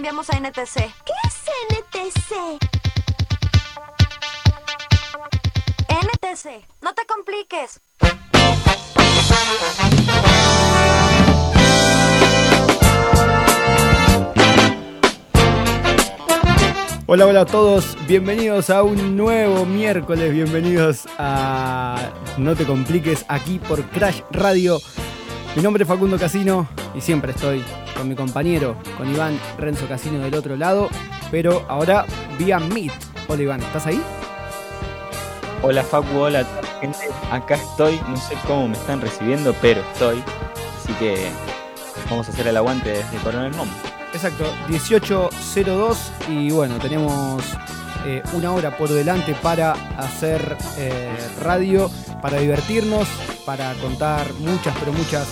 [0.00, 0.76] cambiamos a NTC.
[1.04, 1.34] ¿Qué es
[1.68, 2.32] NTC?
[5.90, 7.80] NTC, no te compliques.
[17.04, 23.58] Hola, hola a todos, bienvenidos a un nuevo miércoles, bienvenidos a No te compliques aquí
[23.58, 24.80] por Crash Radio.
[25.56, 27.64] Mi nombre es Facundo Casino y siempre estoy
[27.96, 30.88] con mi compañero, con Iván Renzo Casino del otro lado,
[31.32, 32.06] pero ahora
[32.38, 32.92] vía Meet.
[33.26, 34.00] Hola Iván, ¿estás ahí?
[35.62, 36.46] Hola Facu, hola
[36.80, 36.98] gente,
[37.32, 40.22] acá estoy, no sé cómo me están recibiendo, pero estoy,
[40.78, 41.28] así que
[42.08, 43.68] vamos a hacer el aguante desde Coronel Mom.
[44.14, 45.96] Exacto, 18.02
[46.28, 47.42] y bueno, tenemos
[48.06, 51.10] eh, una hora por delante para hacer eh,
[51.42, 53.08] radio, para divertirnos,
[53.44, 55.26] para contar muchas, pero muchas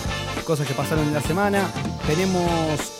[0.45, 1.71] cosas que pasaron en la semana.
[2.07, 2.51] Tenemos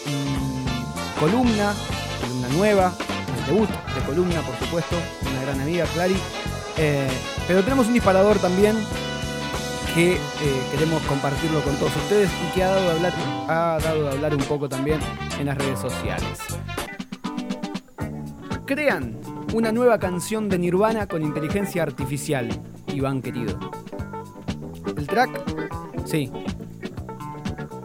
[0.07, 1.75] mm, columna,
[2.21, 2.93] columna nueva,
[3.37, 4.97] el debut de columna, por supuesto,
[5.31, 6.17] una gran amiga, Clary.
[6.77, 7.09] Eh,
[7.47, 8.77] pero tenemos un disparador también
[9.95, 10.19] que eh,
[10.71, 13.13] queremos compartirlo con todos ustedes y que ha dado, de hablar,
[13.49, 15.01] ha dado de hablar un poco también
[15.41, 16.39] en las redes sociales.
[18.67, 19.19] Crean
[19.55, 22.49] una nueva canción de Nirvana con inteligencia artificial,
[22.93, 23.59] Iván querido.
[24.97, 25.31] El track,
[26.05, 26.31] sí,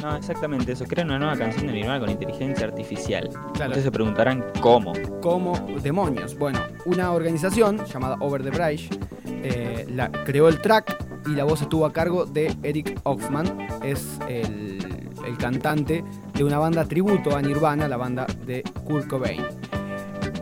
[0.02, 3.30] No, exactamente eso, crean una nueva canción de Nirvana con inteligencia artificial.
[3.54, 3.72] Claro.
[3.72, 4.94] Ustedes se preguntarán cómo.
[5.22, 6.38] como demonios.
[6.38, 8.90] Bueno, una organización llamada Over the Bridge
[9.26, 14.20] eh, la, creó el track y la voz estuvo a cargo de Eric Hoffman, es
[14.28, 19.44] el, el cantante de una banda tributo a Nirvana, la banda de Kurt Cobain.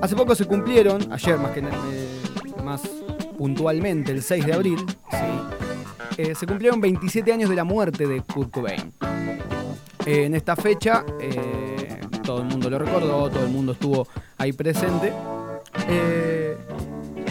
[0.02, 2.11] Hace poco se cumplieron, ayer más que eh,
[3.42, 4.78] puntualmente, el 6 de abril,
[5.10, 8.94] sí, eh, se cumplieron 27 años de la muerte de Kurt Cobain.
[10.06, 14.54] Eh, en esta fecha, eh, todo el mundo lo recordó, todo el mundo estuvo ahí
[14.54, 15.12] presente.
[15.90, 16.56] Eh,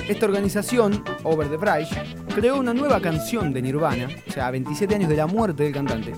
[0.08, 1.97] esta organización, Over the Bridge,
[2.34, 5.72] creó una nueva canción de Nirvana, o sea, a 27 años de la muerte del
[5.72, 6.12] cantante,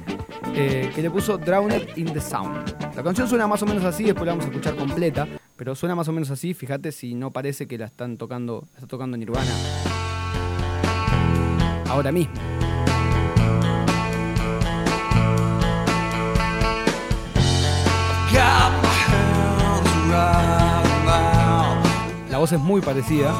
[0.54, 2.96] eh, que le puso Drowned in the Sound.
[2.96, 5.28] La canción suena más o menos así, después la vamos a escuchar completa,
[5.62, 8.78] pero suena más o menos así, fíjate si no parece que la están tocando, la
[8.78, 9.52] está tocando Nirvana
[11.88, 12.34] ahora mismo.
[22.28, 23.32] La voz es muy parecida.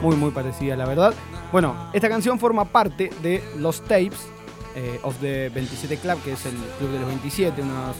[0.00, 1.12] Muy, muy parecida, la verdad.
[1.50, 4.28] Bueno, esta canción forma parte de los tapes
[4.74, 7.62] eh, of the 27 Club, que es el club de los 27.
[7.62, 7.96] Unos,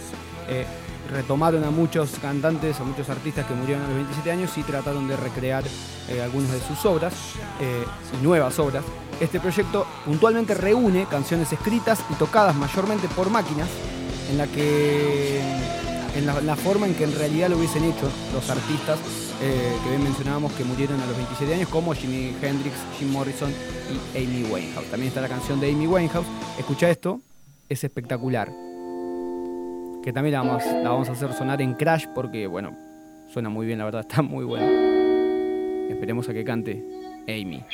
[0.49, 0.65] eh,
[1.13, 5.09] retomaron a muchos cantantes, a muchos artistas que murieron a los 27 años y trataron
[5.09, 5.65] de recrear
[6.09, 7.15] eh, algunas de sus obras,
[7.61, 8.85] y nuevas obras.
[9.21, 13.69] Este proyecto puntualmente reúne canciones escritas y tocadas mayormente por máquinas,
[14.31, 15.43] en la que
[16.15, 18.99] en la, forma en que en realidad lo hubiesen hecho los artistas
[19.43, 23.51] eh, que bien mencionábamos que murieron a los 27 años, como Jimi Hendrix, Jim Morrison
[23.51, 24.91] y Amy Winehouse.
[24.91, 26.27] También está la canción de Amy Winehouse.
[26.59, 27.21] Escucha esto,
[27.69, 28.49] es espectacular.
[30.03, 32.77] Que también la vamos, la vamos a hacer sonar en Crash porque, bueno,
[33.33, 34.67] suena muy bien, la verdad, está muy bueno.
[35.91, 36.85] Esperemos a que cante
[37.27, 37.65] Amy.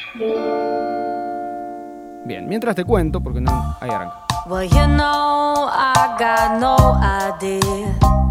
[2.24, 3.76] Bien, mientras te cuento, porque no.
[3.80, 4.26] Ahí arranca.
[4.48, 8.25] Well, you know, I got no idea.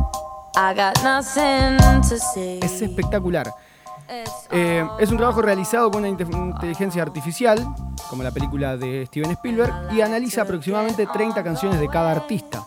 [2.64, 3.52] Es espectacular.
[4.52, 7.66] Eh, es un trabajo realizado con una inte- inteligencia artificial,
[8.10, 12.64] como la película de Steven Spielberg, y analiza aproximadamente 30 canciones de cada artista.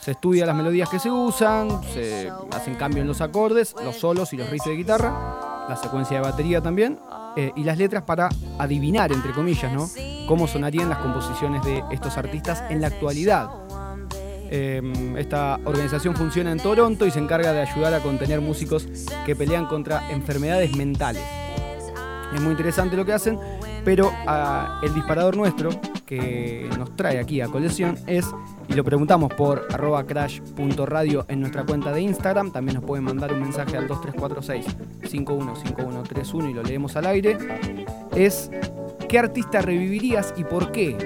[0.00, 4.32] Se estudia las melodías que se usan, se hacen cambio en los acordes, los solos
[4.32, 6.98] y los riffs de guitarra, la secuencia de batería también,
[7.36, 8.28] eh, y las letras para
[8.58, 9.88] adivinar, entre comillas, ¿no?
[10.26, 13.48] cómo sonarían las composiciones de estos artistas en la actualidad.
[14.54, 14.82] Eh,
[15.16, 18.86] esta organización funciona en Toronto y se encarga de ayudar a contener músicos
[19.24, 21.22] que pelean contra enfermedades mentales.
[22.34, 23.38] Es muy interesante lo que hacen,
[23.82, 25.70] pero ah, el disparador nuestro
[26.04, 28.26] que nos trae aquí a colección es,
[28.68, 33.32] y lo preguntamos por arroba crash.radio en nuestra cuenta de Instagram, también nos pueden mandar
[33.32, 37.38] un mensaje al 2346-515131 y lo leemos al aire,
[38.14, 38.50] es
[39.08, 40.98] ¿qué artista revivirías y por qué?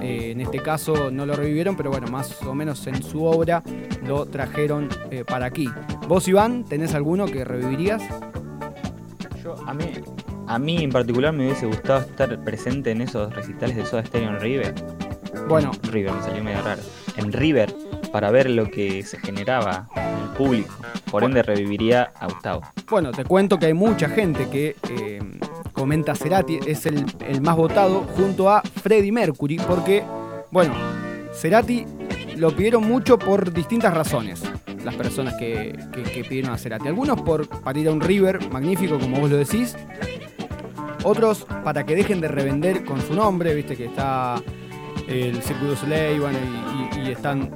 [0.00, 3.62] Eh, en este caso no lo revivieron, pero bueno, más o menos en su obra
[4.06, 5.68] lo trajeron eh, para aquí.
[6.06, 8.02] ¿Vos, Iván, tenés alguno que revivirías?
[9.42, 9.84] Yo, a mí,
[10.46, 14.30] a mí en particular me hubiese gustado estar presente en esos recitales de Soda Stereo
[14.30, 14.74] en River.
[15.48, 16.82] Bueno, River me salió medio raro.
[17.16, 17.74] En River,
[18.12, 20.74] para ver lo que se generaba en el público.
[21.10, 22.62] Por ende, reviviría a Gustavo.
[22.88, 25.20] Bueno, te cuento que hay mucha gente que eh,
[25.78, 27.06] comenta Cerati, es el,
[27.40, 30.02] más votado junto a Freddie Mercury, porque,
[30.50, 30.74] bueno,
[31.32, 31.86] Cerati
[32.36, 34.42] lo pidieron mucho por distintas razones.
[34.84, 36.88] Las personas que, que- pidieron a Cerati.
[36.88, 39.76] Algunos por, para ir a un River magnífico, como vos lo decís.
[41.04, 44.40] Otros para que dejen de revender con su nombre, viste que está
[45.06, 47.50] el Circuito Soleil, y, y- y están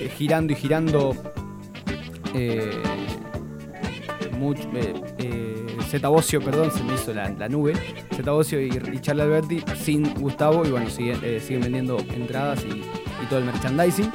[0.00, 1.14] eh, girando y girando
[2.34, 2.70] eh,
[4.38, 4.68] mucho,
[5.18, 5.57] eh,
[5.88, 6.10] Zeta
[6.44, 7.72] perdón, se me hizo la, nube.
[8.14, 12.82] Zeta y, y Charlie Alberti sin Gustavo y bueno, siguen, eh, siguen vendiendo entradas y,
[13.28, 14.10] todo el merchandising.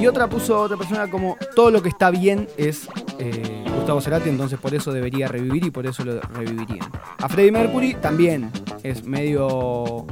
[0.00, 2.88] Y otra puso otra persona como todo lo que está bien es
[3.18, 6.90] eh, Gustavo Cerati, entonces por eso debería revivir y por eso lo revivirían.
[7.22, 8.50] A Freddie Mercury también
[8.82, 10.06] es medio...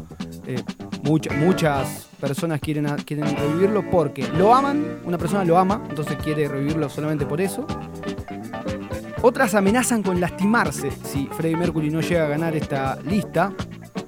[0.46, 0.62] eh,
[1.02, 2.86] mucha- muchas personas quieren
[3.36, 7.66] revivirlo porque lo aman, una persona lo ama, entonces quiere revivirlo solamente por eso.
[9.26, 13.54] Otras amenazan con lastimarse si Freddie Mercury no llega a ganar esta lista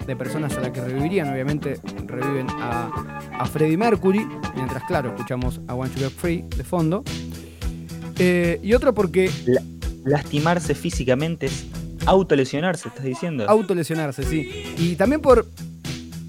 [0.07, 1.33] de personas a las que revivirían.
[1.33, 2.91] Obviamente reviven a,
[3.33, 7.03] a Freddie Mercury, mientras, claro, escuchamos a One Get Free de fondo.
[8.19, 9.31] Eh, y otro porque
[10.05, 11.65] Lastimarse físicamente es
[12.05, 13.49] autolesionarse, estás diciendo.
[13.49, 14.75] autolesionarse, sí.
[14.77, 15.47] Y también por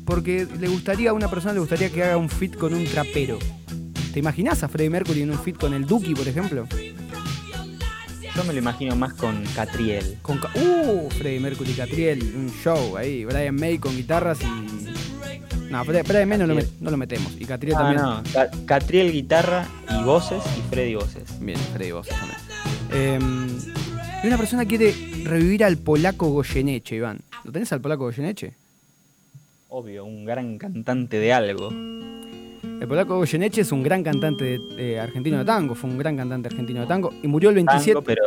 [0.06, 3.38] porque le gustaría a una persona le gustaría que haga un fit con un trapero.
[4.14, 6.66] ¿Te imaginas a Freddie Mercury en un fit con el Duki, por ejemplo?
[8.38, 10.20] Yo me lo imagino más con Catriel.
[10.22, 14.46] Con uh, Freddie Mercury Catriel, un show ahí, Brian May con guitarras y.
[15.72, 17.34] No, Brian May no lo, met- no lo metemos.
[17.40, 18.02] Y Catriel Ah, también.
[18.04, 18.24] no.
[18.32, 21.24] Ca- Catriel guitarra y voces y Freddy voces.
[21.40, 23.58] Bien, Freddy Voces también.
[24.24, 24.94] Y una persona quiere
[25.24, 27.20] revivir al polaco Goyeneche, Iván.
[27.44, 28.54] ¿Lo tenés al polaco Goyeneche?
[29.70, 31.70] Obvio, un gran cantante de algo.
[32.88, 36.16] El polaco Goyeneche es un gran cantante de- de argentino de tango, fue un gran
[36.16, 38.24] cantante argentino de tango y murió el 27, Tango, pero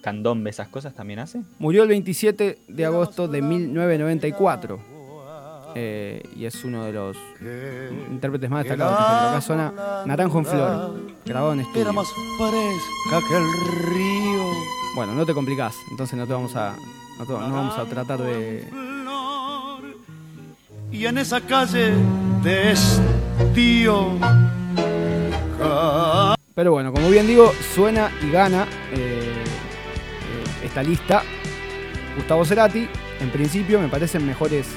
[0.00, 1.42] candombe, esas cosas también hace.
[1.58, 4.78] murió el 27 de agosto de 1994.
[5.76, 7.16] Eh, y es uno de los
[8.10, 9.28] intérpretes más destacados de este.
[9.28, 10.94] Acá suena Naranjo en Flor,
[11.26, 11.82] grabado en estudio.
[11.82, 12.06] Era más
[12.38, 14.44] fresca que el río.
[14.96, 16.74] Bueno, no te complicás, entonces no te vamos a,
[17.18, 18.64] no, te- no vamos a tratar de,
[20.92, 21.92] Y en esa calle
[22.42, 22.70] de
[26.54, 31.22] Pero bueno, como bien digo, suena y gana eh, eh, esta lista.
[32.16, 32.88] Gustavo Cerati,
[33.20, 34.68] en principio me parecen mejores.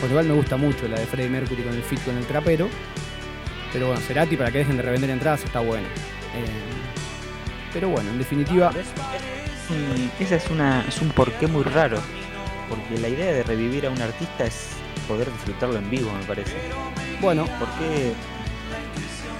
[0.00, 2.68] Por igual me gusta mucho la de Freddie Mercury con el fit con el trapero.
[3.72, 5.86] Pero bueno, Cerati para que dejen de revender entradas está bueno.
[6.34, 6.66] Eh,
[7.72, 8.72] pero bueno, en definitiva,
[10.20, 11.98] Esa es, una, es un porqué muy raro.
[12.68, 14.70] Porque la idea de revivir a un artista es
[15.06, 16.56] poder disfrutarlo en vivo, me parece.
[17.20, 18.12] Bueno, ¿Por qué?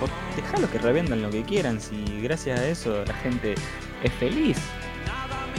[0.01, 3.55] Por, dejalo que revendan lo que quieran, si gracias a eso la gente
[4.03, 4.59] es feliz.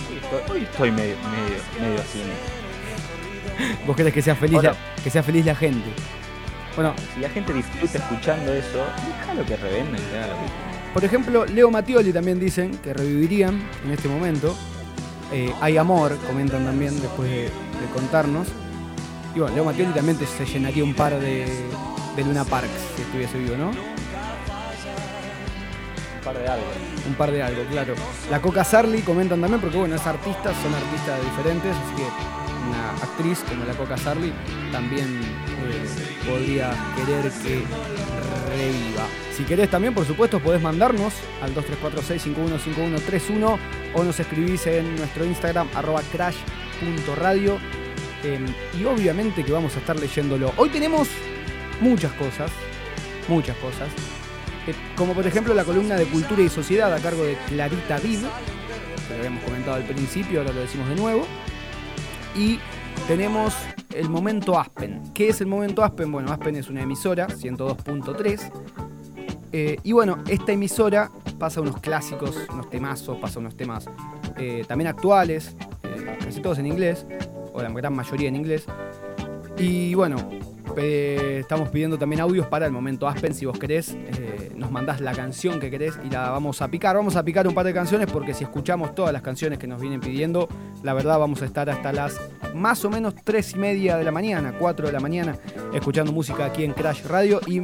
[0.09, 2.21] Hoy estoy, hoy estoy medio, medio, medio así.
[3.87, 5.89] vos querés que sea feliz, la, que sea feliz la gente.
[6.75, 8.85] Bueno, Si la gente disfruta escuchando eso,
[9.19, 9.99] déjalo que revendan,
[10.93, 14.55] Por ejemplo, Leo Mattioli también dicen que revivirían en este momento.
[15.33, 17.49] Eh, Hay amor, comentan también después de, de
[17.95, 18.47] contarnos.
[19.35, 21.47] Y bueno, Leo Mattioli también te- se llenaría un par de,
[22.17, 23.69] de Luna Parks si estuviese vivo, ¿no?
[23.69, 23.75] Un
[26.23, 26.65] par de algo.
[27.07, 27.93] Un par de algo, claro.
[28.29, 32.07] La Coca Sarli comentan también porque bueno, es artista, son artistas diferentes, así que
[32.67, 34.33] una actriz como la Coca Sarli
[34.71, 35.85] también eh,
[36.27, 37.63] podría querer que
[38.49, 39.05] reviva.
[39.31, 43.57] Si querés también, por supuesto, podés mandarnos al 2346-515131
[43.93, 47.59] o nos escribís en nuestro Instagram arroba crash.radio
[48.23, 48.39] eh,
[48.77, 50.51] y obviamente que vamos a estar leyéndolo.
[50.57, 51.07] Hoy tenemos
[51.81, 52.51] muchas cosas,
[53.27, 53.89] muchas cosas.
[54.67, 58.19] Eh, como por ejemplo la columna de Cultura y Sociedad a cargo de Clarita Vid,
[58.19, 61.25] que lo habíamos comentado al principio, ahora lo decimos de nuevo.
[62.35, 62.59] Y
[63.07, 63.55] tenemos
[63.93, 65.01] el momento Aspen.
[65.13, 66.11] ¿Qué es el momento Aspen?
[66.11, 68.51] Bueno, Aspen es una emisora, 102.3.
[69.53, 73.87] Eh, y bueno, esta emisora pasa unos clásicos, unos temazos, pasa unos temas
[74.37, 75.55] eh, también actuales,
[76.19, 77.07] casi todos en inglés,
[77.53, 78.65] o la gran mayoría en inglés.
[79.57, 80.17] Y bueno,
[80.77, 83.33] estamos pidiendo también audios para el momento Aspen.
[83.33, 86.95] Si vos querés, eh, nos mandás la canción que querés y la vamos a picar.
[86.95, 89.81] Vamos a picar un par de canciones porque si escuchamos todas las canciones que nos
[89.81, 90.47] vienen pidiendo,
[90.83, 92.19] la verdad vamos a estar hasta las
[92.53, 95.37] más o menos 3 y media de la mañana, 4 de la mañana,
[95.73, 97.39] escuchando música aquí en Crash Radio.
[97.47, 97.59] Y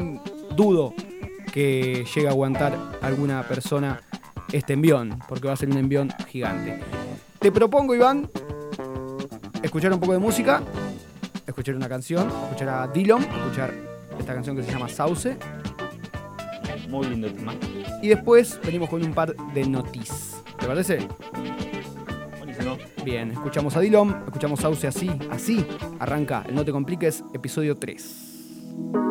[0.56, 0.94] dudo
[1.52, 4.02] que llegue a aguantar alguna persona
[4.52, 6.80] este envión, porque va a ser un envión gigante.
[7.40, 8.30] Te propongo, Iván,
[9.62, 10.64] escuchar un poco de música
[11.48, 13.74] escuchar una canción, escuchar a Dillon, escuchar
[14.18, 15.38] esta canción que se llama Sauce.
[16.90, 17.56] Muy lindo el tema.
[18.02, 20.44] Y después venimos con un par de noticias.
[20.60, 21.08] ¿Te parece?
[22.38, 22.78] Buenísimo.
[23.04, 25.66] Bien, escuchamos a Dillon, escuchamos Sauce así, así.
[26.00, 29.03] Arranca el No Te Compliques, episodio 3.